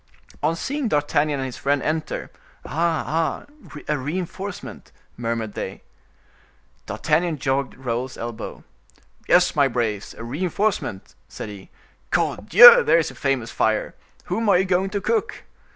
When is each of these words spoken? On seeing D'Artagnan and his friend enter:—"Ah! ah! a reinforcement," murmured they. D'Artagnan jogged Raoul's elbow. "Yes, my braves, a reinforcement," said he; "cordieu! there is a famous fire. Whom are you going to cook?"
On 0.41 0.55
seeing 0.55 0.87
D'Artagnan 0.87 1.37
and 1.37 1.45
his 1.45 1.57
friend 1.57 1.79
enter:—"Ah! 1.83 2.71
ah! 2.73 3.45
a 3.87 3.99
reinforcement," 3.99 4.91
murmured 5.15 5.53
they. 5.53 5.83
D'Artagnan 6.87 7.37
jogged 7.37 7.77
Raoul's 7.77 8.17
elbow. 8.17 8.63
"Yes, 9.29 9.55
my 9.55 9.67
braves, 9.67 10.15
a 10.15 10.23
reinforcement," 10.23 11.13
said 11.29 11.49
he; 11.49 11.69
"cordieu! 12.09 12.81
there 12.83 12.97
is 12.97 13.11
a 13.11 13.13
famous 13.13 13.51
fire. 13.51 13.93
Whom 14.25 14.49
are 14.49 14.57
you 14.57 14.65
going 14.65 14.89
to 14.89 15.01
cook?" 15.01 15.43